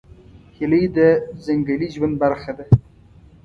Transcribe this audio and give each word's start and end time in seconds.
هیلۍ 0.57 0.83
د 0.97 0.99
ځنګلي 1.45 1.87
ژوند 1.95 2.15
برخه 2.23 2.51
ده 2.57 2.65